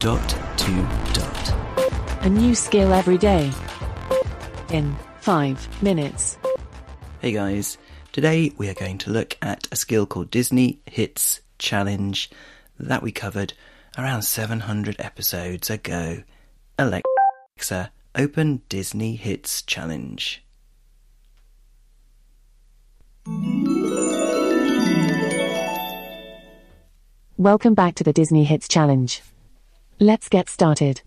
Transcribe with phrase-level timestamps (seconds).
[0.00, 0.72] Dot to
[1.12, 2.24] dot.
[2.24, 3.52] A new skill every day.
[4.70, 6.38] In 5 minutes.
[7.20, 7.76] Hey guys,
[8.10, 12.30] today we are going to look at a skill called Disney Hits Challenge
[12.78, 13.52] that we covered
[13.98, 16.22] around 700 episodes ago.
[16.78, 20.42] Alexa, open Disney Hits Challenge.
[27.36, 29.20] Welcome back to the Disney Hits Challenge.
[30.02, 31.02] Let's get started.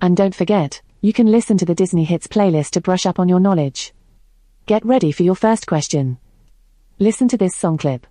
[0.00, 3.28] And don't forget, you can listen to the Disney Hits playlist to brush up on
[3.28, 3.92] your knowledge.
[4.66, 6.18] Get ready for your first question.
[7.00, 8.06] Listen to this song clip.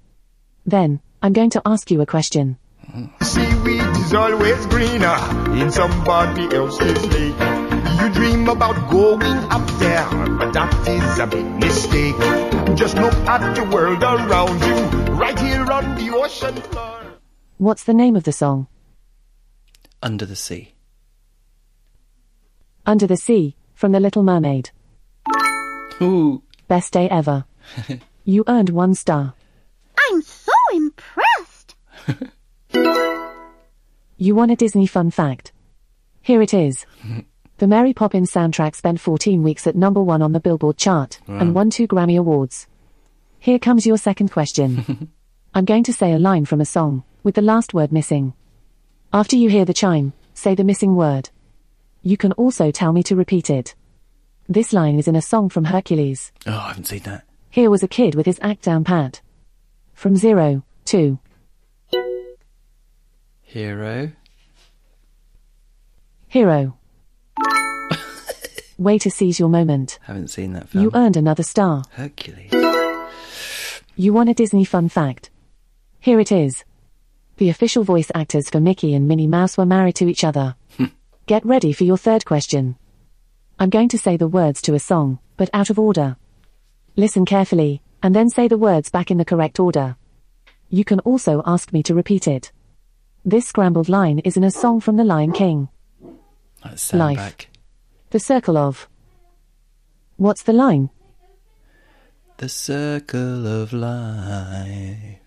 [0.65, 2.57] Then, I'm going to ask you a question.
[3.21, 5.15] Seaweed is always greener
[5.55, 7.39] in somebody else's lake.
[8.01, 12.75] You dream about going up there, but that is a big mistake.
[12.75, 17.01] Just look at the world around you, right here on the ocean floor.
[17.59, 18.67] What's the name of the song?
[20.03, 20.73] Under the Sea.
[22.85, 24.71] Under the Sea, from The Little Mermaid.
[26.01, 27.45] Ooh, Best day ever.
[28.23, 29.33] you earned one star.
[29.97, 31.75] I'm so impressed.
[34.17, 35.51] You won a Disney fun fact.
[36.21, 36.85] Here it is.
[37.57, 41.53] The Mary Poppins soundtrack spent 14 weeks at number one on the Billboard chart and
[41.53, 42.65] won two Grammy Awards.
[43.37, 45.11] Here comes your second question.
[45.53, 48.33] I'm going to say a line from a song, with the last word missing.
[49.13, 51.29] After you hear the chime, say the missing word.
[52.01, 53.75] You can also tell me to repeat it.
[54.47, 56.31] This line is in a song from Hercules.
[56.47, 57.25] oh, I haven't seen that.
[57.49, 59.21] Here was a kid with his act down pat.
[59.93, 61.19] From zero to
[63.43, 64.13] Hero.
[66.29, 66.77] hero.
[68.77, 69.99] Way to seize your moment.
[70.03, 70.83] Haven't seen that film.
[70.85, 71.83] You earned another star.
[71.91, 72.51] Hercules.
[73.95, 75.29] You won a Disney fun fact.
[75.99, 76.63] Here it is.
[77.37, 80.55] The official voice actors for Mickey and Minnie Mouse were married to each other.
[80.77, 80.85] Hmm.
[81.25, 82.75] Get ready for your third question.
[83.59, 86.17] I'm going to say the words to a song, but out of order.
[86.95, 89.95] Listen carefully, and then say the words back in the correct order.
[90.69, 92.51] You can also ask me to repeat it.
[93.23, 95.69] This scrambled line is in a song from The Lion King.
[96.65, 97.17] Let's Life.
[97.17, 97.49] back.
[98.09, 98.89] The circle of.
[100.17, 100.89] What's the line?
[102.37, 105.20] The circle of life.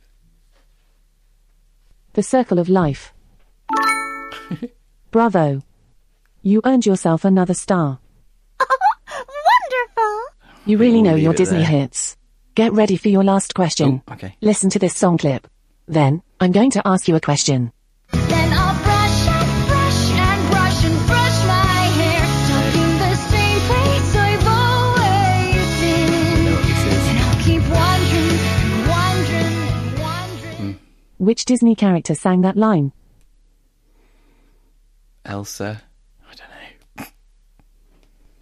[2.15, 3.13] The circle of life.
[5.11, 5.63] Bravo.
[6.43, 7.99] You earned yourself another star.
[9.11, 10.23] Wonderful.
[10.65, 11.67] You really know your Disney there.
[11.67, 12.17] hits.
[12.55, 14.03] Get ready for your last question.
[14.07, 14.37] Oh, okay.
[14.41, 15.49] Listen to this song clip.
[15.89, 17.73] Then, I'm going to ask you a question.
[31.25, 32.93] Which Disney character sang that line?
[35.25, 35.81] Elsa.
[36.31, 36.35] I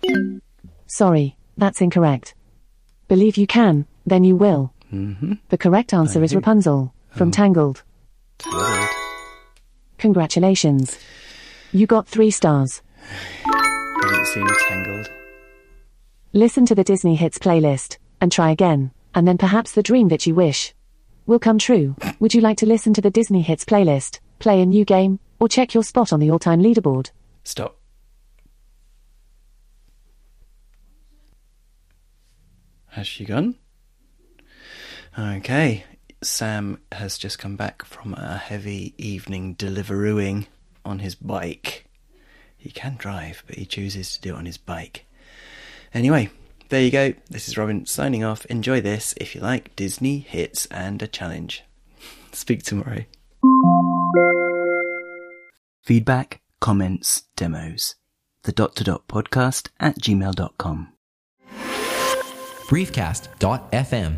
[0.02, 0.40] don't know.
[0.88, 2.34] Sorry, that's incorrect.
[3.06, 4.74] Believe you can, then you will.
[4.92, 5.34] Mm-hmm.
[5.48, 6.38] The correct answer is do.
[6.38, 7.84] Rapunzel, from Tangled.
[8.38, 8.88] Tangled.
[9.98, 10.98] Congratulations.
[11.70, 12.82] You got three stars.
[13.44, 15.08] Haven't seen Tangled.
[16.32, 20.26] Listen to the Disney Hits playlist, and try again, and then perhaps the dream that
[20.26, 20.74] you wish
[21.26, 21.96] will come true.
[22.20, 25.48] Would you like to listen to the Disney Hits playlist, play a new game, or
[25.48, 27.10] check your spot on the all-time leaderboard?
[27.44, 27.78] Stop.
[32.88, 33.56] Has she gone?
[35.18, 35.84] Okay.
[36.22, 40.46] Sam has just come back from a heavy evening deliverooing
[40.84, 41.86] on his bike.
[42.56, 45.06] He can drive, but he chooses to do it on his bike.
[45.92, 46.30] Anyway,
[46.72, 47.12] there you go.
[47.28, 48.46] This is Robin signing off.
[48.46, 51.64] Enjoy this if you like Disney hits and a challenge.
[52.32, 53.04] Speak tomorrow.
[55.84, 57.96] Feedback, comments, demos.
[58.44, 60.88] The dot to dot podcast at gmail.com.
[62.68, 64.16] briefcast.fm